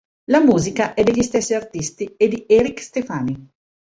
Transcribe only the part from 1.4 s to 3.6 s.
artisti e di Eric Stefani.